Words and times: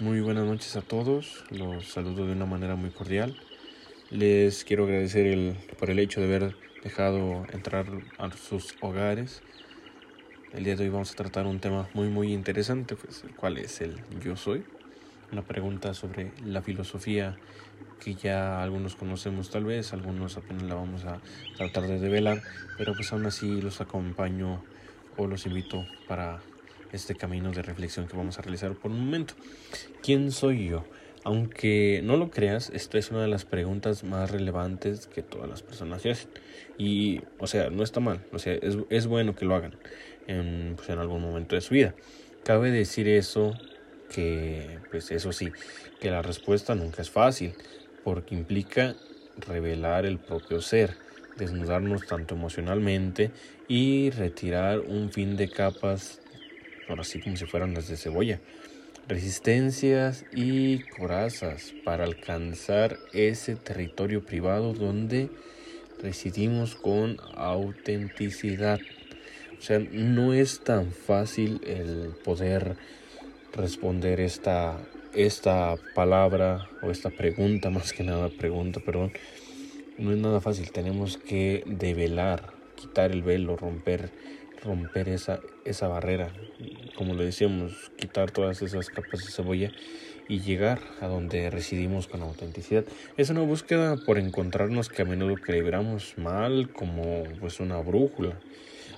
Muy 0.00 0.20
buenas 0.20 0.44
noches 0.46 0.76
a 0.76 0.80
todos, 0.80 1.44
los 1.50 1.88
saludo 1.88 2.24
de 2.24 2.32
una 2.32 2.46
manera 2.46 2.76
muy 2.76 2.90
cordial. 2.90 3.36
Les 4.12 4.62
quiero 4.62 4.84
agradecer 4.84 5.26
el, 5.26 5.56
por 5.76 5.90
el 5.90 5.98
hecho 5.98 6.20
de 6.20 6.26
haber 6.28 6.56
dejado 6.84 7.44
entrar 7.52 7.86
a 8.16 8.30
sus 8.30 8.76
hogares. 8.80 9.42
El 10.52 10.62
día 10.62 10.76
de 10.76 10.84
hoy 10.84 10.90
vamos 10.90 11.10
a 11.10 11.16
tratar 11.16 11.48
un 11.48 11.58
tema 11.58 11.88
muy 11.94 12.10
muy 12.10 12.32
interesante, 12.32 12.94
pues 12.94 13.24
el 13.24 13.34
cual 13.34 13.58
es 13.58 13.80
el 13.80 13.96
yo 14.22 14.36
soy. 14.36 14.62
Una 15.32 15.42
pregunta 15.42 15.92
sobre 15.94 16.30
la 16.44 16.62
filosofía 16.62 17.36
que 17.98 18.14
ya 18.14 18.62
algunos 18.62 18.94
conocemos 18.94 19.50
tal 19.50 19.64
vez, 19.64 19.92
algunos 19.92 20.36
apenas 20.36 20.62
la 20.62 20.76
vamos 20.76 21.06
a 21.06 21.20
tratar 21.56 21.88
de 21.88 21.98
develar, 21.98 22.40
pero 22.76 22.94
pues 22.94 23.12
aún 23.12 23.26
así 23.26 23.60
los 23.60 23.80
acompaño 23.80 24.62
o 25.16 25.26
los 25.26 25.44
invito 25.44 25.84
para 26.06 26.38
este 26.92 27.14
camino 27.14 27.50
de 27.50 27.62
reflexión 27.62 28.06
que 28.06 28.16
vamos 28.16 28.38
a 28.38 28.42
realizar 28.42 28.74
por 28.74 28.90
un 28.90 29.04
momento. 29.04 29.34
¿Quién 30.02 30.32
soy 30.32 30.68
yo? 30.68 30.84
Aunque 31.24 32.00
no 32.04 32.16
lo 32.16 32.30
creas, 32.30 32.70
esta 32.70 32.98
es 32.98 33.10
una 33.10 33.22
de 33.22 33.28
las 33.28 33.44
preguntas 33.44 34.04
más 34.04 34.30
relevantes 34.30 35.06
que 35.06 35.22
todas 35.22 35.48
las 35.48 35.62
personas 35.62 36.02
se 36.02 36.10
hacen. 36.10 36.30
Y, 36.78 37.20
o 37.38 37.46
sea, 37.46 37.70
no 37.70 37.82
está 37.82 38.00
mal, 38.00 38.24
o 38.32 38.38
sea, 38.38 38.54
es, 38.54 38.78
es 38.88 39.06
bueno 39.06 39.34
que 39.34 39.44
lo 39.44 39.54
hagan 39.54 39.76
en, 40.26 40.74
pues, 40.76 40.88
en 40.88 40.98
algún 40.98 41.20
momento 41.20 41.56
de 41.56 41.60
su 41.60 41.74
vida. 41.74 41.94
Cabe 42.44 42.70
decir 42.70 43.08
eso, 43.08 43.54
que, 44.08 44.78
pues 44.90 45.10
eso 45.10 45.32
sí, 45.32 45.52
que 46.00 46.10
la 46.10 46.22
respuesta 46.22 46.74
nunca 46.74 47.02
es 47.02 47.10
fácil, 47.10 47.54
porque 48.04 48.34
implica 48.34 48.94
revelar 49.36 50.06
el 50.06 50.18
propio 50.18 50.60
ser, 50.60 50.96
desnudarnos 51.36 52.06
tanto 52.06 52.34
emocionalmente 52.34 53.30
y 53.68 54.10
retirar 54.10 54.80
un 54.80 55.10
fin 55.10 55.36
de 55.36 55.50
capas 55.50 56.20
ahora 56.88 57.04
sí 57.04 57.20
como 57.20 57.36
si 57.36 57.46
fueran 57.46 57.74
las 57.74 57.88
de 57.88 57.96
cebolla, 57.96 58.40
resistencias 59.08 60.24
y 60.32 60.80
corazas 60.98 61.74
para 61.84 62.04
alcanzar 62.04 62.98
ese 63.12 63.56
territorio 63.56 64.24
privado 64.24 64.74
donde 64.74 65.30
residimos 66.02 66.74
con 66.74 67.16
autenticidad. 67.34 68.80
O 69.58 69.62
sea, 69.62 69.78
no 69.78 70.34
es 70.34 70.60
tan 70.60 70.92
fácil 70.92 71.60
el 71.66 72.12
poder 72.24 72.76
responder 73.54 74.20
esta, 74.20 74.78
esta 75.14 75.74
palabra 75.94 76.68
o 76.82 76.90
esta 76.90 77.10
pregunta, 77.10 77.70
más 77.70 77.92
que 77.92 78.04
nada 78.04 78.28
pregunta, 78.28 78.80
perdón. 78.80 79.12
No 79.96 80.12
es 80.12 80.18
nada 80.18 80.40
fácil, 80.40 80.70
tenemos 80.70 81.16
que 81.16 81.64
develar, 81.66 82.52
quitar 82.78 83.10
el 83.10 83.22
velo, 83.22 83.56
romper 83.56 84.10
romper 84.62 85.08
esa, 85.08 85.40
esa 85.64 85.88
barrera, 85.88 86.30
como 86.96 87.14
le 87.14 87.24
decíamos, 87.24 87.92
quitar 87.96 88.30
todas 88.30 88.62
esas 88.62 88.88
capas 88.88 89.24
de 89.24 89.30
cebolla 89.30 89.72
y 90.28 90.40
llegar 90.40 90.80
a 91.00 91.06
donde 91.06 91.50
residimos 91.50 92.06
con 92.06 92.22
autenticidad. 92.22 92.84
Es 93.16 93.30
una 93.30 93.40
búsqueda 93.40 93.96
por 93.96 94.18
encontrarnos 94.18 94.88
que 94.88 95.02
a 95.02 95.04
menudo 95.04 95.36
calibramos 95.36 96.18
mal 96.18 96.70
como 96.72 97.24
pues 97.40 97.60
una 97.60 97.78
brújula. 97.78 98.38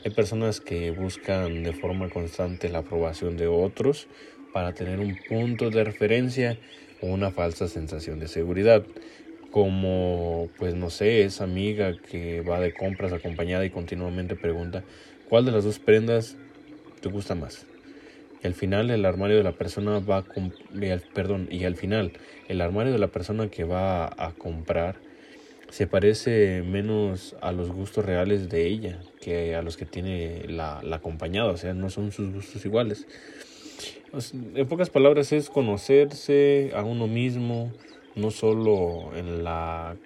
Hay 0.05 0.11
personas 0.11 0.61
que 0.61 0.91
buscan 0.91 1.63
de 1.63 1.73
forma 1.73 2.09
constante 2.09 2.69
la 2.69 2.79
aprobación 2.79 3.37
de 3.37 3.47
otros 3.47 4.09
para 4.53 4.73
tener 4.73 4.99
un 4.99 5.17
punto 5.29 5.71
de 5.71 5.85
referencia 5.85 6.59
o 7.01 7.07
una 7.07 7.31
falsa 7.31 7.69
sensación 7.69 8.19
de 8.19 8.29
seguridad 8.29 8.85
como 9.51 10.49
pues 10.59 10.75
no 10.75 10.91
sé, 10.91 11.23
esa 11.23 11.45
amiga 11.45 11.97
que 11.97 12.41
va 12.43 12.61
de 12.61 12.73
compras 12.73 13.13
acompañada 13.13 13.65
y 13.65 13.71
continuamente 13.71 14.37
pregunta 14.37 14.85
¿Cuál 15.31 15.45
de 15.45 15.53
las 15.53 15.63
dos 15.63 15.79
prendas 15.79 16.37
te 17.01 17.09
gusta 17.09 17.37
más? 17.37 17.65
Y 18.43 18.49
al 18.49 18.55
final 18.55 18.91
el 18.91 19.05
armario 19.05 19.37
de 19.37 19.45
la 19.45 19.53
persona 19.53 20.01
va 20.01 20.17
a 20.17 20.25
perdón, 21.15 21.47
y 21.53 21.63
al 21.63 21.77
final 21.77 22.15
el 22.49 22.61
armario 22.61 22.93
de 22.93 22.99
la 22.99 23.07
persona 23.07 23.49
que 23.49 23.63
va 23.63 24.07
a 24.07 24.33
comprar 24.37 24.97
se 25.69 25.87
parece 25.87 26.65
menos 26.67 27.37
a 27.41 27.53
los 27.53 27.71
gustos 27.71 28.05
reales 28.05 28.49
de 28.49 28.67
ella 28.67 28.99
que 29.21 29.55
a 29.55 29.63
los 29.63 29.77
que 29.77 29.87
tiene 29.87 30.49
la, 30.49 30.81
la 30.83 30.97
acompañada, 30.97 31.53
o 31.53 31.57
sea, 31.57 31.75
no 31.75 31.91
son 31.91 32.11
sus 32.11 32.35
gustos 32.35 32.65
iguales. 32.65 33.07
En 34.57 34.67
pocas 34.67 34.91
palabras 34.91 35.31
es 35.31 35.49
conocerse 35.49 36.73
a 36.75 36.83
uno 36.83 37.07
mismo, 37.07 37.71
no 38.17 38.31
solo 38.31 39.17
en 39.17 39.45
la 39.45 39.97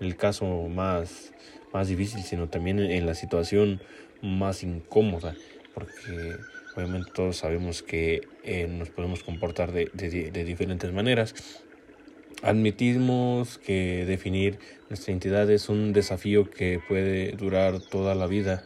el 0.00 0.16
caso 0.16 0.46
más, 0.68 1.32
más 1.72 1.88
difícil, 1.88 2.22
sino 2.22 2.48
también 2.48 2.78
en 2.78 3.06
la 3.06 3.14
situación 3.14 3.80
más 4.22 4.62
incómoda, 4.62 5.34
porque 5.74 6.36
obviamente 6.76 7.10
todos 7.14 7.36
sabemos 7.36 7.82
que 7.82 8.22
eh, 8.42 8.66
nos 8.68 8.90
podemos 8.90 9.22
comportar 9.22 9.72
de, 9.72 9.90
de, 9.92 10.44
diferentes 10.44 10.92
maneras. 10.92 11.34
Admitimos 12.42 13.58
que 13.58 14.04
definir 14.06 14.58
nuestra 14.90 15.12
identidad 15.12 15.50
es 15.50 15.68
un 15.68 15.92
desafío 15.92 16.50
que 16.50 16.80
puede 16.88 17.32
durar 17.32 17.80
toda 17.80 18.14
la 18.14 18.26
vida 18.26 18.64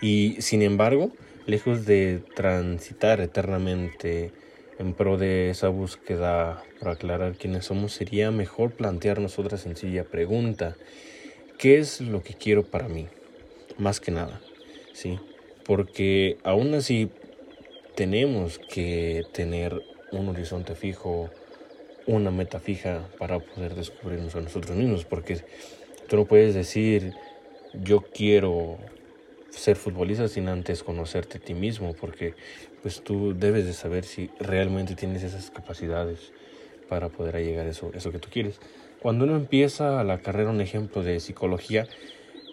y 0.00 0.36
sin 0.40 0.62
embargo, 0.62 1.12
lejos 1.46 1.84
de 1.84 2.22
transitar 2.36 3.20
eternamente 3.20 4.32
en 4.78 4.94
pro 4.94 5.18
de 5.18 5.50
esa 5.50 5.68
búsqueda 5.68 6.62
para 6.78 6.92
aclarar 6.92 7.36
quiénes 7.36 7.66
somos, 7.66 7.92
sería 7.92 8.30
mejor 8.30 8.72
plantearnos 8.72 9.38
otra 9.38 9.58
sencilla 9.58 10.04
pregunta. 10.04 10.76
¿Qué 11.58 11.78
es 11.78 12.00
lo 12.00 12.22
que 12.22 12.34
quiero 12.34 12.64
para 12.64 12.88
mí? 12.88 13.08
Más 13.76 14.00
que 14.00 14.12
nada. 14.12 14.40
¿sí? 14.98 15.20
Porque 15.64 16.38
aún 16.42 16.74
así 16.74 17.10
tenemos 17.94 18.58
que 18.58 19.24
tener 19.32 19.80
un 20.10 20.28
horizonte 20.28 20.74
fijo, 20.74 21.30
una 22.06 22.30
meta 22.30 22.58
fija 22.58 23.06
para 23.18 23.38
poder 23.38 23.74
descubrirnos 23.74 24.34
a 24.34 24.40
nosotros 24.40 24.76
mismos, 24.76 25.04
porque 25.04 25.44
tú 26.08 26.16
no 26.16 26.24
puedes 26.24 26.54
decir 26.54 27.12
yo 27.74 28.00
quiero 28.00 28.78
ser 29.50 29.76
futbolista 29.76 30.28
sin 30.28 30.48
antes 30.48 30.82
conocerte 30.82 31.38
a 31.38 31.40
ti 31.40 31.54
mismo, 31.54 31.94
porque 31.94 32.34
pues 32.82 33.02
tú 33.02 33.34
debes 33.36 33.66
de 33.66 33.72
saber 33.72 34.04
si 34.04 34.30
realmente 34.38 34.94
tienes 34.94 35.22
esas 35.22 35.50
capacidades 35.50 36.32
para 36.88 37.08
poder 37.08 37.36
llegar 37.36 37.66
a 37.66 37.70
eso, 37.70 37.90
eso 37.94 38.12
que 38.12 38.18
tú 38.18 38.28
quieres. 38.30 38.60
Cuando 39.00 39.24
uno 39.24 39.36
empieza 39.36 40.02
la 40.04 40.18
carrera, 40.18 40.50
un 40.50 40.60
ejemplo 40.60 41.02
de 41.02 41.20
psicología, 41.20 41.86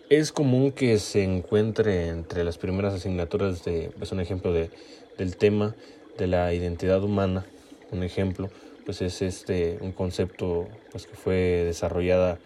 es 0.09 0.31
común 0.31 0.71
que 0.71 0.99
se 0.99 1.23
encuentre 1.23 2.09
entre 2.09 2.43
las 2.43 2.57
primeras 2.57 2.93
asignaturas 2.93 3.63
de, 3.63 3.91
pues 3.97 4.11
un 4.11 4.19
ejemplo 4.19 4.53
de, 4.53 4.69
del 5.17 5.37
tema 5.37 5.75
de 6.17 6.27
la 6.27 6.53
identidad 6.53 7.03
humana, 7.03 7.45
un 7.91 8.03
ejemplo, 8.03 8.49
pues 8.85 9.01
es 9.01 9.21
este, 9.21 9.77
un 9.81 9.91
concepto 9.91 10.67
pues 10.91 11.07
que 11.07 11.15
fue 11.15 11.63
desarrollada 11.65 12.37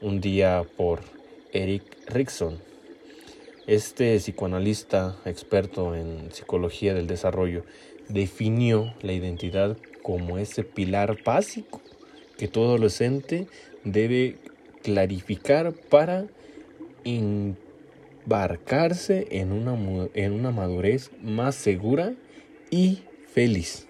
un 0.00 0.20
día 0.20 0.64
por 0.76 1.00
Eric 1.52 1.82
Rickson. 2.06 2.69
Este 3.70 4.16
psicoanalista 4.16 5.16
experto 5.24 5.94
en 5.94 6.32
psicología 6.32 6.92
del 6.92 7.06
desarrollo 7.06 7.64
definió 8.08 8.92
la 9.00 9.12
identidad 9.12 9.76
como 10.02 10.38
ese 10.38 10.64
pilar 10.64 11.18
básico 11.24 11.80
que 12.36 12.48
todo 12.48 12.70
adolescente 12.70 13.46
debe 13.84 14.38
clarificar 14.82 15.72
para 15.72 16.26
embarcarse 18.24 19.28
en 19.30 19.52
una, 19.52 20.08
en 20.14 20.32
una 20.32 20.50
madurez 20.50 21.12
más 21.22 21.54
segura 21.54 22.14
y 22.72 23.04
feliz. 23.32 23.86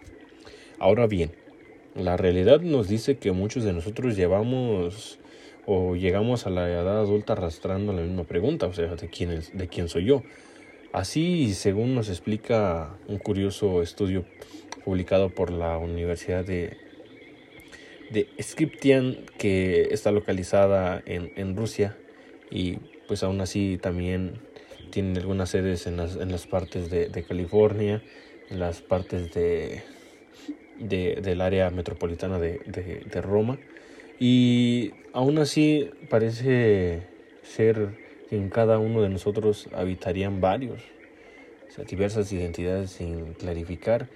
Ahora 0.78 1.06
bien, 1.06 1.32
la 1.94 2.18
realidad 2.18 2.60
nos 2.60 2.86
dice 2.86 3.16
que 3.16 3.32
muchos 3.32 3.64
de 3.64 3.72
nosotros 3.72 4.14
llevamos 4.14 5.19
o 5.72 5.94
llegamos 5.94 6.48
a 6.48 6.50
la 6.50 6.68
edad 6.68 6.98
adulta 6.98 7.34
arrastrando 7.34 7.92
la 7.92 8.02
misma 8.02 8.24
pregunta, 8.24 8.66
o 8.66 8.72
sea, 8.72 8.96
¿de 8.96 9.08
quién, 9.08 9.30
es, 9.30 9.56
de 9.56 9.68
quién 9.68 9.88
soy 9.88 10.04
yo? 10.04 10.24
Así, 10.92 11.54
según 11.54 11.94
nos 11.94 12.08
explica 12.08 12.96
un 13.06 13.18
curioso 13.18 13.80
estudio 13.80 14.24
publicado 14.84 15.30
por 15.30 15.52
la 15.52 15.78
Universidad 15.78 16.44
de, 16.44 16.76
de 18.10 18.28
Scriptian, 18.42 19.18
que 19.38 19.82
está 19.92 20.10
localizada 20.10 21.04
en, 21.06 21.30
en 21.36 21.56
Rusia, 21.56 21.96
y 22.50 22.78
pues 23.06 23.22
aún 23.22 23.40
así 23.40 23.78
también 23.80 24.40
tienen 24.90 25.16
algunas 25.18 25.50
sedes 25.50 25.86
en 25.86 25.96
las, 25.96 26.16
en 26.16 26.32
las 26.32 26.48
partes 26.48 26.90
de, 26.90 27.22
California, 27.22 28.02
en 28.50 28.58
las 28.58 28.80
partes 28.80 29.32
de 29.32 29.84
del 30.80 31.42
área 31.42 31.70
metropolitana 31.70 32.38
de, 32.38 32.58
de, 32.64 33.20
Roma. 33.20 33.58
Y 34.20 34.92
aún 35.12 35.38
así 35.38 35.90
parece 36.08 37.02
ser 37.42 37.98
que 38.28 38.36
en 38.36 38.50
cada 38.50 38.78
uno 38.78 39.02
de 39.02 39.08
nosotros 39.08 39.68
habitarían 39.74 40.40
varios, 40.40 40.82
o 41.68 41.72
sea, 41.72 41.84
diversas 41.84 42.30
identidades 42.30 42.90
sin 42.90 43.32
clarificar 43.32 44.08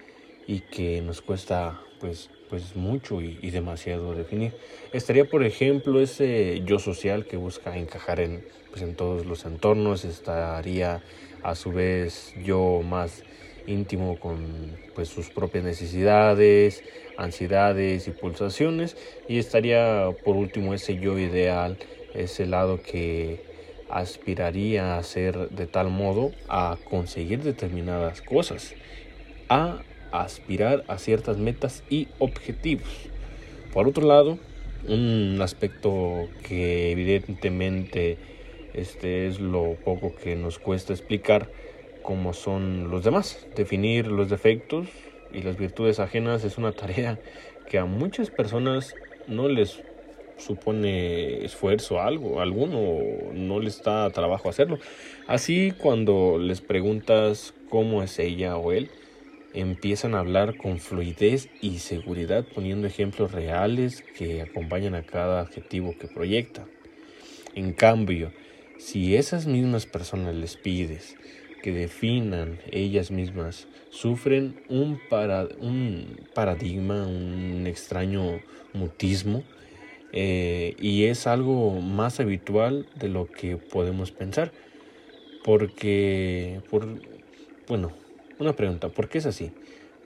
y 0.47 0.59
que 0.61 1.01
nos 1.01 1.21
cuesta 1.21 1.81
pues 1.99 2.29
pues 2.49 2.75
mucho 2.75 3.21
y, 3.21 3.49
demasiado 3.49 4.13
definir. 4.13 4.53
Estaría, 4.93 5.25
por 5.25 5.43
ejemplo, 5.43 5.99
ese 5.99 6.61
yo 6.65 6.79
social 6.79 7.25
que 7.25 7.37
busca 7.37 7.75
encajar 7.75 8.19
en, 8.19 8.45
pues, 8.69 8.81
en 8.81 8.95
todos 8.95 9.25
los 9.25 9.45
entornos. 9.45 10.05
Estaría, 10.05 11.03
a 11.43 11.55
su 11.55 11.71
vez, 11.71 12.33
yo 12.43 12.81
más 12.83 13.23
íntimo 13.67 14.19
con 14.19 14.77
pues 14.93 15.09
sus 15.09 15.29
propias 15.29 15.63
necesidades, 15.63 16.83
ansiedades 17.17 18.07
y 18.07 18.11
pulsaciones 18.11 18.97
y 19.27 19.39
estaría 19.39 20.09
por 20.23 20.35
último 20.35 20.73
ese 20.73 20.97
yo 20.97 21.17
ideal, 21.17 21.77
ese 22.13 22.45
lado 22.45 22.81
que 22.81 23.41
aspiraría 23.89 24.97
a 24.97 25.03
ser 25.03 25.49
de 25.49 25.67
tal 25.67 25.89
modo 25.89 26.31
a 26.47 26.77
conseguir 26.89 27.43
determinadas 27.43 28.21
cosas, 28.21 28.73
a 29.49 29.81
aspirar 30.11 30.83
a 30.87 30.97
ciertas 30.97 31.37
metas 31.37 31.83
y 31.89 32.07
objetivos. 32.19 32.89
Por 33.73 33.87
otro 33.87 34.07
lado, 34.07 34.39
un 34.87 35.39
aspecto 35.41 36.27
que 36.47 36.91
evidentemente 36.91 38.17
este 38.73 39.27
es 39.27 39.39
lo 39.39 39.75
poco 39.83 40.15
que 40.15 40.35
nos 40.35 40.59
cuesta 40.59 40.93
explicar 40.93 41.49
como 42.05 42.33
son 42.33 42.89
los 42.89 43.03
demás. 43.03 43.45
Definir 43.55 44.07
los 44.07 44.29
defectos 44.29 44.87
y 45.33 45.41
las 45.41 45.57
virtudes 45.57 45.99
ajenas 45.99 46.43
es 46.43 46.57
una 46.57 46.71
tarea 46.71 47.19
que 47.69 47.79
a 47.79 47.85
muchas 47.85 48.29
personas 48.29 48.95
no 49.27 49.49
les 49.49 49.81
supone 50.37 51.43
esfuerzo 51.43 52.01
algo, 52.01 52.41
alguno 52.41 52.99
no 53.33 53.59
les 53.59 53.81
da 53.81 54.09
trabajo 54.11 54.49
hacerlo. 54.49 54.79
Así 55.27 55.73
cuando 55.77 56.37
les 56.37 56.61
preguntas 56.61 57.53
cómo 57.69 58.03
es 58.03 58.19
ella 58.19 58.57
o 58.57 58.71
él, 58.71 58.89
empiezan 59.53 60.13
a 60.13 60.19
hablar 60.19 60.57
con 60.57 60.79
fluidez 60.79 61.49
y 61.61 61.79
seguridad 61.79 62.45
poniendo 62.53 62.85
ejemplos 62.85 63.31
reales 63.31 64.03
que 64.17 64.41
acompañan 64.41 64.93
a 64.93 65.03
cada 65.03 65.39
adjetivo 65.41 65.95
que 65.97 66.07
proyecta. 66.07 66.65
En 67.55 67.71
cambio, 67.71 68.31
si 68.77 69.15
esas 69.15 69.47
mismas 69.47 69.85
personas 69.85 70.35
les 70.35 70.57
pides 70.57 71.15
que 71.65 71.71
definan 71.71 72.59
ellas 72.69 73.09
mismas, 73.09 73.65
sufren 73.89 74.55
un, 74.69 74.99
para, 75.09 75.47
un 75.59 76.15
paradigma, 76.35 77.07
un 77.07 77.65
extraño 77.65 78.39
mutismo, 78.73 79.41
eh, 80.13 80.75
y 80.79 81.05
es 81.05 81.25
algo 81.25 81.81
más 81.81 82.19
habitual 82.19 82.85
de 82.93 83.09
lo 83.09 83.25
que 83.31 83.57
podemos 83.57 84.11
pensar. 84.11 84.51
Porque, 85.43 86.61
por, 86.69 86.85
bueno, 87.67 87.93
una 88.37 88.55
pregunta, 88.55 88.89
¿por 88.89 89.09
qué 89.09 89.17
es 89.17 89.25
así? 89.25 89.51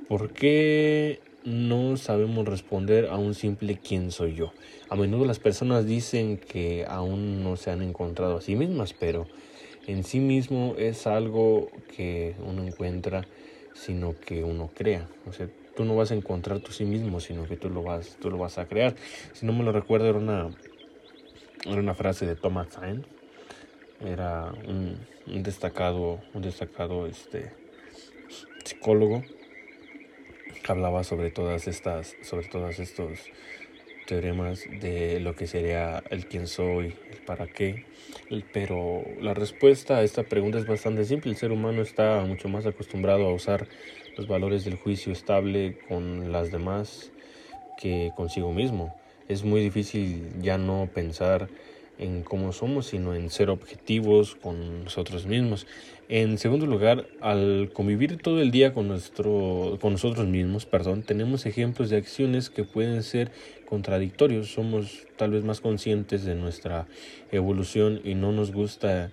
¿Por 0.07 0.31
qué 0.31 1.19
no 1.43 1.97
sabemos 1.97 2.47
responder 2.47 3.07
a 3.07 3.17
un 3.17 3.35
simple 3.35 3.77
quién 3.85 4.11
soy 4.11 4.33
yo? 4.33 4.53
A 4.87 4.95
menudo 4.95 5.25
las 5.25 5.39
personas 5.39 5.85
dicen 5.85 6.37
que 6.37 6.85
aún 6.87 7.43
no 7.43 7.57
se 7.57 7.69
han 7.69 7.81
encontrado 7.81 8.37
a 8.37 8.41
sí 8.41 8.55
mismas, 8.55 8.93
pero 8.93 9.27
en 9.89 10.03
sí 10.03 10.19
mismo 10.19 10.75
es 10.77 11.07
algo 11.07 11.71
que 11.95 12.35
uno 12.45 12.63
encuentra, 12.63 13.25
sino 13.73 14.13
que 14.19 14.43
uno 14.43 14.69
crea. 14.71 15.07
O 15.27 15.33
sea, 15.33 15.49
tú 15.75 15.83
no 15.83 15.95
vas 15.95 16.11
a 16.11 16.15
encontrar 16.15 16.59
tú 16.59 16.71
sí 16.71 16.85
mismo, 16.85 17.19
sino 17.19 17.47
que 17.47 17.57
tú 17.57 17.71
lo 17.71 17.81
vas, 17.81 18.17
tú 18.21 18.29
lo 18.29 18.37
vas 18.37 18.59
a 18.59 18.67
crear. 18.67 18.93
Si 19.33 19.47
no 19.47 19.53
me 19.53 19.63
lo 19.63 19.71
recuerdo, 19.71 20.07
era 20.07 20.19
una, 20.19 20.51
era 21.65 21.79
una 21.79 21.95
frase 21.95 22.27
de 22.27 22.35
Thomas 22.35 22.67
Sain. 22.69 23.03
Era 24.05 24.53
un, 24.67 24.99
un 25.25 25.43
destacado, 25.43 26.19
un 26.35 26.43
destacado 26.43 27.07
este, 27.07 27.51
psicólogo 28.63 29.23
que 30.63 30.71
hablaba 30.71 31.03
sobre 31.03 31.31
todas 31.31 31.67
estas, 31.67 32.15
sobre 32.21 32.47
todos 32.47 32.77
estos 32.77 33.19
teoremas 34.09 34.65
de 34.81 35.19
lo 35.19 35.35
que 35.35 35.45
sería 35.45 36.03
el 36.09 36.25
quién 36.25 36.47
soy, 36.47 36.95
el 37.11 37.17
para 37.27 37.45
qué. 37.45 37.85
Pero 38.51 39.03
la 39.21 39.35
respuesta 39.35 39.97
a 39.97 40.03
esta 40.03 40.23
pregunta 40.23 40.57
es 40.57 40.65
bastante 40.65 41.05
simple. 41.05 41.31
El 41.31 41.37
ser 41.37 41.51
humano 41.51 41.83
está 41.83 42.21
mucho 42.25 42.49
más 42.49 42.65
acostumbrado 42.65 43.27
a 43.27 43.33
usar 43.33 43.67
los 44.17 44.27
valores 44.27 44.65
del 44.65 44.77
juicio 44.77 45.13
estable 45.13 45.77
con 45.87 46.31
las 46.31 46.51
demás 46.51 47.11
que 47.79 48.11
consigo 48.15 48.51
mismo. 48.51 48.95
Es 49.27 49.43
muy 49.43 49.61
difícil 49.61 50.27
ya 50.41 50.57
no 50.57 50.89
pensar 50.91 51.47
en 51.99 52.23
cómo 52.23 52.51
somos, 52.51 52.87
sino 52.87 53.13
en 53.13 53.29
ser 53.29 53.51
objetivos 53.51 54.35
con 54.35 54.85
nosotros 54.85 55.27
mismos. 55.27 55.67
En 56.11 56.39
segundo 56.39 56.65
lugar, 56.65 57.05
al 57.21 57.69
convivir 57.71 58.17
todo 58.17 58.41
el 58.41 58.49
día 58.49 58.73
con, 58.73 58.87
nuestro, 58.87 59.77
con 59.79 59.91
nosotros 59.93 60.25
mismos, 60.25 60.65
perdón, 60.65 61.03
tenemos 61.03 61.45
ejemplos 61.45 61.91
de 61.91 61.97
acciones 61.97 62.49
que 62.49 62.63
pueden 62.63 63.03
ser 63.03 63.31
contradictorios. 63.67 64.51
Somos 64.51 65.05
tal 65.17 65.29
vez 65.29 65.43
más 65.43 65.61
conscientes 65.61 66.25
de 66.25 66.33
nuestra 66.33 66.87
evolución 67.31 68.01
y 68.03 68.15
no 68.15 68.31
nos 68.31 68.51
gusta, 68.51 69.11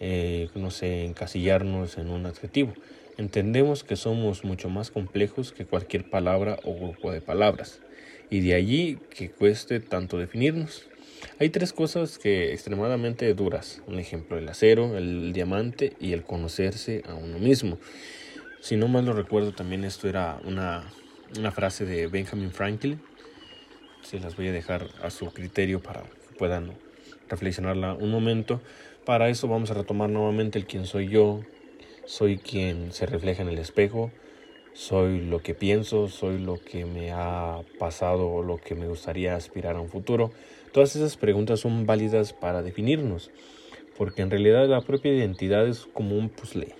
eh, 0.00 0.48
no 0.54 0.70
sé, 0.70 1.04
encasillarnos 1.04 1.98
en 1.98 2.08
un 2.08 2.24
adjetivo. 2.24 2.72
Entendemos 3.18 3.84
que 3.84 3.96
somos 3.96 4.42
mucho 4.42 4.70
más 4.70 4.90
complejos 4.90 5.52
que 5.52 5.66
cualquier 5.66 6.08
palabra 6.08 6.58
o 6.64 6.74
grupo 6.74 7.12
de 7.12 7.20
palabras, 7.20 7.82
y 8.30 8.40
de 8.40 8.54
allí 8.54 8.96
que 9.10 9.30
cueste 9.30 9.78
tanto 9.78 10.16
definirnos. 10.16 10.89
Hay 11.40 11.48
tres 11.48 11.72
cosas 11.72 12.18
que 12.18 12.52
extremadamente 12.52 13.32
duras. 13.32 13.80
Un 13.86 13.98
ejemplo, 13.98 14.36
el 14.36 14.46
acero, 14.46 14.98
el 14.98 15.32
diamante 15.32 15.94
y 15.98 16.12
el 16.12 16.22
conocerse 16.22 17.02
a 17.08 17.14
uno 17.14 17.38
mismo. 17.38 17.78
Si 18.60 18.76
no 18.76 18.88
mal 18.88 19.06
lo 19.06 19.14
recuerdo, 19.14 19.52
también 19.52 19.84
esto 19.84 20.06
era 20.06 20.38
una, 20.44 20.92
una 21.38 21.50
frase 21.50 21.86
de 21.86 22.08
Benjamin 22.08 22.50
Franklin. 22.50 23.00
Se 24.02 24.20
las 24.20 24.36
voy 24.36 24.48
a 24.48 24.52
dejar 24.52 24.88
a 25.02 25.08
su 25.08 25.32
criterio 25.32 25.80
para 25.80 26.02
que 26.02 26.36
puedan 26.36 26.74
reflexionarla 27.30 27.94
un 27.94 28.10
momento. 28.10 28.60
Para 29.06 29.30
eso 29.30 29.48
vamos 29.48 29.70
a 29.70 29.74
retomar 29.74 30.10
nuevamente 30.10 30.58
el 30.58 30.66
quién 30.66 30.84
soy 30.84 31.08
yo. 31.08 31.40
Soy 32.04 32.36
quien 32.36 32.92
se 32.92 33.06
refleja 33.06 33.40
en 33.40 33.48
el 33.48 33.58
espejo. 33.58 34.10
Soy 34.72 35.20
lo 35.20 35.42
que 35.42 35.54
pienso, 35.54 36.08
soy 36.08 36.38
lo 36.38 36.62
que 36.62 36.86
me 36.86 37.10
ha 37.12 37.62
pasado 37.78 38.28
o 38.30 38.42
lo 38.42 38.58
que 38.58 38.74
me 38.74 38.86
gustaría 38.88 39.34
aspirar 39.34 39.76
a 39.76 39.80
un 39.80 39.88
futuro. 39.88 40.32
Todas 40.72 40.94
esas 40.96 41.16
preguntas 41.16 41.60
son 41.60 41.86
válidas 41.86 42.32
para 42.32 42.62
definirnos, 42.62 43.32
porque 43.96 44.22
en 44.22 44.30
realidad 44.30 44.68
la 44.68 44.84
propia 44.84 45.12
identidad 45.14 45.66
es 45.68 45.86
como 45.92 46.16
un 46.16 46.30
puzzle 46.30 46.76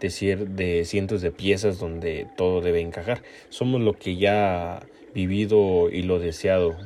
de, 0.00 0.36
de 0.48 0.84
cientos 0.84 1.22
de 1.22 1.32
piezas 1.32 1.78
donde 1.78 2.26
todo 2.36 2.60
debe 2.60 2.80
encajar. 2.80 3.22
Somos 3.48 3.80
lo 3.80 3.98
que 3.98 4.16
ya 4.16 4.88
vivido 5.14 5.88
y 5.90 6.02
lo 6.02 6.18
deseado. 6.18 6.76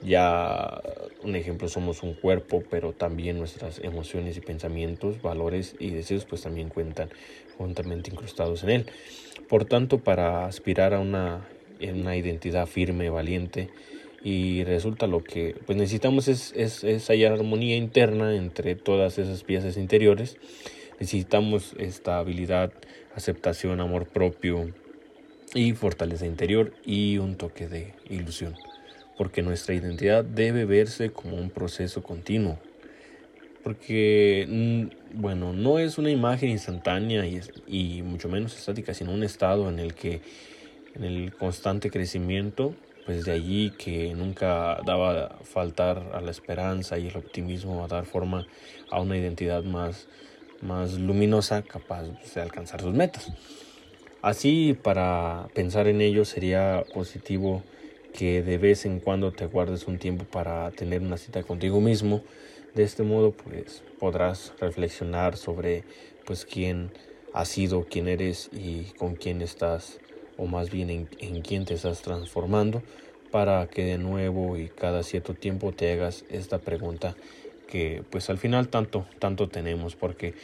Ya 0.00 0.80
un 1.22 1.36
ejemplo 1.36 1.68
somos 1.68 2.02
un 2.02 2.14
cuerpo, 2.14 2.62
pero 2.70 2.92
también 2.92 3.38
nuestras 3.38 3.78
emociones 3.80 4.36
y 4.36 4.40
pensamientos, 4.40 5.22
valores 5.22 5.74
y 5.78 5.90
deseos 5.90 6.26
pues 6.26 6.42
también 6.42 6.68
cuentan 6.68 7.10
juntamente 7.56 8.10
incrustados 8.10 8.62
en 8.62 8.70
él. 8.70 8.86
Por 9.48 9.64
tanto, 9.64 9.98
para 9.98 10.46
aspirar 10.46 10.92
a 10.94 11.00
una, 11.00 11.46
una 11.80 12.16
identidad 12.16 12.66
firme, 12.66 13.10
valiente, 13.10 13.70
y 14.24 14.64
resulta 14.64 15.06
lo 15.06 15.22
que 15.22 15.54
pues 15.66 15.78
necesitamos 15.78 16.26
es, 16.26 16.52
es, 16.56 16.82
es, 16.82 17.06
hallar 17.08 17.32
armonía 17.32 17.76
interna 17.76 18.34
entre 18.34 18.74
todas 18.74 19.18
esas 19.18 19.44
piezas 19.44 19.76
interiores. 19.76 20.36
Necesitamos 20.98 21.74
estabilidad 21.78 22.72
aceptación 23.14 23.80
amor 23.80 24.06
propio 24.06 24.72
y 25.54 25.74
fortaleza 25.74 26.26
interior 26.26 26.72
y 26.84 27.18
un 27.18 27.36
toque 27.36 27.68
de 27.68 27.94
ilusión. 28.10 28.56
Porque 29.16 29.42
nuestra 29.42 29.74
identidad 29.74 30.24
debe 30.24 30.64
verse 30.64 31.10
como 31.10 31.36
un 31.36 31.50
proceso 31.50 32.02
continuo 32.02 32.58
porque 33.66 34.46
mm, 34.48 35.20
bueno 35.20 35.52
no 35.52 35.80
es 35.80 35.98
una 35.98 36.08
imagen 36.08 36.50
instantánea 36.50 37.26
y, 37.26 37.40
y 37.66 38.02
mucho 38.02 38.28
menos 38.28 38.56
estática 38.56 38.94
sino 38.94 39.10
un 39.12 39.24
estado 39.24 39.68
en 39.68 39.80
el 39.80 39.92
que 39.92 40.20
en 40.94 41.02
el 41.02 41.34
constante 41.34 41.90
crecimiento 41.90 42.76
pues 43.06 43.24
de 43.24 43.32
allí 43.32 43.72
que 43.76 44.14
nunca 44.14 44.78
daba 44.86 45.40
faltar 45.42 46.12
a 46.14 46.20
la 46.20 46.30
esperanza 46.30 46.96
y 46.96 47.08
el 47.08 47.16
optimismo 47.16 47.82
a 47.82 47.88
dar 47.88 48.04
forma 48.04 48.46
a 48.88 49.00
una 49.00 49.18
identidad 49.18 49.64
más, 49.64 50.06
más 50.62 50.92
luminosa 50.92 51.62
capaz 51.62 52.04
de 52.34 52.40
alcanzar 52.40 52.80
sus 52.80 52.94
metas. 52.94 53.32
Así 54.22 54.78
para 54.80 55.48
pensar 55.54 55.88
en 55.88 56.00
ello 56.00 56.24
sería 56.24 56.84
positivo 56.94 57.64
que 58.12 58.42
de 58.42 58.58
vez 58.58 58.86
en 58.86 59.00
cuando 59.00 59.32
te 59.32 59.46
guardes 59.46 59.86
un 59.88 59.98
tiempo 59.98 60.24
para 60.24 60.70
tener 60.70 61.02
una 61.02 61.16
cita 61.16 61.42
contigo 61.42 61.80
mismo. 61.80 62.22
De 62.76 62.82
este 62.84 63.02
modo 63.04 63.34
pues 63.36 63.84
podrás 63.96 64.54
reflexionar 64.60 65.36
sobre 65.38 65.86
pues 66.24 66.44
quién 66.44 66.92
has 67.32 67.48
sido, 67.48 67.88
quién 67.88 68.06
eres 68.06 68.48
y 68.52 68.92
con 68.94 69.16
quién 69.16 69.40
estás 69.40 70.02
o 70.36 70.46
más 70.46 70.68
bien 70.70 70.90
en, 70.90 71.08
en 71.18 71.40
quién 71.42 71.64
te 71.64 71.72
estás 71.74 72.02
transformando 72.02 72.84
para 73.30 73.70
que 73.70 73.82
de 73.84 73.96
nuevo 73.98 74.58
y 74.58 74.68
cada 74.68 75.02
cierto 75.04 75.34
tiempo 75.36 75.72
te 75.74 75.90
hagas 75.92 76.26
esta 76.28 76.64
pregunta 76.64 77.16
que 77.66 78.04
pues 78.10 78.28
al 78.28 78.36
final 78.38 78.68
tanto 78.68 79.08
tanto 79.18 79.48
tenemos 79.50 79.96
porque 79.96 80.34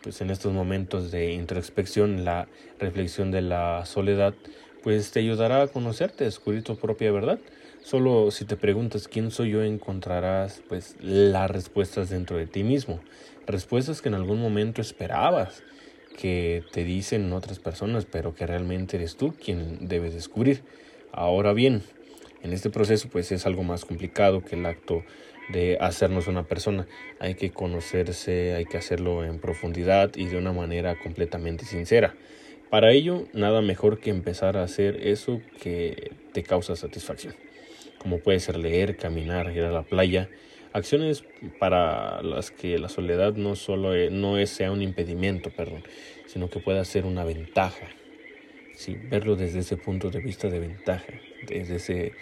pues 0.00 0.20
en 0.20 0.30
estos 0.30 0.52
momentos 0.52 1.10
de 1.10 1.32
introspección 1.32 2.24
la 2.24 2.50
reflexión 2.78 3.30
de 3.32 3.42
la 3.42 3.84
soledad 3.86 4.38
pues 4.80 5.10
te 5.12 5.20
ayudará 5.20 5.62
a 5.62 5.68
conocerte, 5.72 6.24
a 6.24 6.26
descubrir 6.26 6.62
tu 6.62 6.78
propia 6.78 7.10
verdad. 7.12 7.42
Solo 7.84 8.30
si 8.30 8.46
te 8.46 8.56
preguntas 8.56 9.08
quién 9.08 9.30
soy 9.30 9.50
yo 9.50 9.62
encontrarás 9.62 10.62
pues 10.70 10.96
las 11.02 11.50
respuestas 11.50 12.08
dentro 12.08 12.38
de 12.38 12.46
ti 12.46 12.64
mismo, 12.64 12.98
respuestas 13.46 14.00
que 14.00 14.08
en 14.08 14.14
algún 14.14 14.40
momento 14.40 14.80
esperabas 14.80 15.62
que 16.18 16.64
te 16.72 16.82
dicen 16.82 17.30
otras 17.34 17.58
personas, 17.58 18.06
pero 18.06 18.34
que 18.34 18.46
realmente 18.46 18.96
eres 18.96 19.16
tú 19.16 19.34
quien 19.34 19.86
debes 19.86 20.14
descubrir. 20.14 20.62
Ahora 21.12 21.52
bien, 21.52 21.82
en 22.42 22.54
este 22.54 22.70
proceso 22.70 23.10
pues 23.12 23.30
es 23.32 23.44
algo 23.44 23.64
más 23.64 23.84
complicado 23.84 24.42
que 24.42 24.56
el 24.56 24.64
acto 24.64 25.04
de 25.50 25.76
hacernos 25.78 26.26
una 26.26 26.44
persona. 26.44 26.86
Hay 27.20 27.34
que 27.34 27.50
conocerse, 27.50 28.54
hay 28.54 28.64
que 28.64 28.78
hacerlo 28.78 29.26
en 29.26 29.40
profundidad 29.40 30.10
y 30.16 30.24
de 30.24 30.38
una 30.38 30.54
manera 30.54 30.98
completamente 30.98 31.66
sincera. 31.66 32.14
Para 32.70 32.92
ello, 32.92 33.26
nada 33.34 33.60
mejor 33.60 34.00
que 34.00 34.08
empezar 34.08 34.56
a 34.56 34.62
hacer 34.62 35.06
eso 35.06 35.42
que 35.60 36.12
te 36.32 36.42
causa 36.42 36.76
satisfacción, 36.76 37.34
como 38.04 38.18
puede 38.18 38.38
ser 38.38 38.58
leer, 38.58 38.96
caminar, 38.96 39.50
ir 39.56 39.62
a 39.62 39.72
la 39.72 39.82
playa, 39.82 40.28
acciones 40.74 41.24
para 41.58 42.22
las 42.22 42.50
que 42.50 42.78
la 42.78 42.90
soledad 42.90 43.32
no 43.32 43.56
solo 43.56 43.94
e, 43.94 44.10
no 44.10 44.36
es, 44.36 44.50
sea 44.50 44.70
un 44.70 44.82
impedimento, 44.82 45.48
perdón, 45.48 45.82
sino 46.26 46.50
que 46.50 46.60
pueda 46.60 46.84
ser 46.84 47.06
una 47.06 47.24
ventaja. 47.24 47.88
Sí, 48.74 48.98
verlo 49.08 49.36
desde 49.36 49.60
ese 49.60 49.78
punto 49.78 50.10
de 50.10 50.20
vista 50.20 50.50
de 50.50 50.58
ventaja, 50.58 51.14
desde 51.46 51.76
ese 51.76 52.12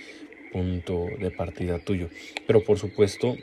punto 0.53 1.11
de 1.19 1.33
partida 1.33 1.81
tuyo. 1.81 2.11
Pero 2.47 2.63
por 2.63 2.79
supuesto, 2.79 3.37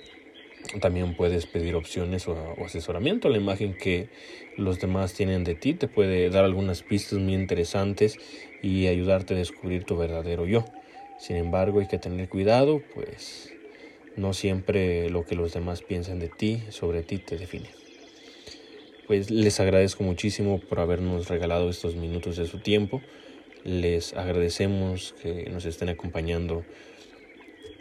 también 0.80 1.16
puedes 1.16 1.46
pedir 1.46 1.76
opciones 1.76 2.26
o, 2.30 2.56
asesoramiento. 2.66 3.28
La 3.28 3.38
imagen 3.38 3.74
que 3.74 4.08
los 4.56 4.80
demás 4.80 5.14
tienen 5.14 5.44
de 5.44 5.56
ti 5.56 5.74
te 5.74 5.90
puede 5.90 6.30
dar 6.30 6.46
algunas 6.46 6.84
pistas 6.84 7.20
muy 7.20 7.34
interesantes 7.34 8.18
y 8.64 8.88
ayudarte 8.88 9.34
a 9.34 9.38
descubrir 9.38 9.84
tu 9.84 9.98
verdadero 9.98 10.46
yo. 10.46 10.64
Sin 11.20 11.36
embargo, 11.36 11.82
hay 11.82 11.88
que 11.88 11.98
tener 11.98 12.30
cuidado, 12.30 12.82
pues 12.96 13.54
no 14.16 14.34
siempre 14.34 15.10
lo 15.10 15.26
que 15.26 15.36
los 15.36 15.54
demás 15.54 15.82
piensan 15.82 16.20
de 16.20 16.30
ti, 16.30 16.64
sobre 16.70 17.04
ti, 17.04 17.18
te 17.18 17.38
define. 17.38 17.70
Pues 19.06 19.30
les 19.30 19.60
agradezco 19.60 20.04
muchísimo 20.04 20.60
por 20.60 20.80
habernos 20.80 21.28
regalado 21.28 21.70
estos 21.70 21.96
minutos 21.96 22.38
de 22.38 22.46
su 22.46 22.60
tiempo. 22.60 23.02
Les 23.66 24.14
agradecemos 24.14 25.14
que 25.22 25.50
nos 25.50 25.66
estén 25.66 25.90
acompañando 25.90 26.64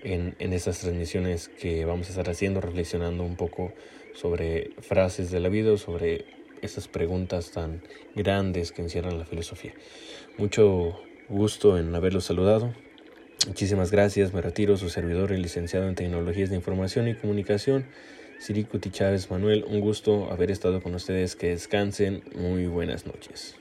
en, 0.02 0.34
en 0.40 0.52
estas 0.52 0.80
transmisiones 0.80 1.48
que 1.48 1.84
vamos 1.84 2.08
a 2.08 2.10
estar 2.10 2.28
haciendo, 2.28 2.60
reflexionando 2.60 3.22
un 3.22 3.36
poco 3.36 3.72
sobre 4.14 4.72
frases 4.80 5.30
de 5.30 5.38
la 5.38 5.48
vida 5.48 5.76
sobre 5.76 6.24
estas 6.60 6.88
preguntas 6.88 7.52
tan 7.52 7.82
grandes 8.16 8.72
que 8.72 8.82
encierran 8.82 9.18
la 9.18 9.24
filosofía. 9.24 9.74
Mucho 10.38 10.98
gusto 11.28 11.78
en 11.78 11.94
haberlos 11.94 12.24
saludado. 12.24 12.72
Muchísimas 13.48 13.90
gracias. 13.90 14.34
Me 14.34 14.42
retiro, 14.42 14.76
su 14.76 14.90
servidor, 14.90 15.32
el 15.32 15.40
licenciado 15.40 15.88
en 15.88 15.94
Tecnologías 15.94 16.50
de 16.50 16.56
Información 16.56 17.08
y 17.08 17.14
Comunicación, 17.14 17.86
Siricuti 18.38 18.90
Chávez 18.90 19.30
Manuel. 19.30 19.64
Un 19.66 19.80
gusto 19.80 20.30
haber 20.30 20.50
estado 20.50 20.82
con 20.82 20.94
ustedes. 20.94 21.34
Que 21.34 21.48
descansen. 21.48 22.22
Muy 22.34 22.66
buenas 22.66 23.06
noches. 23.06 23.56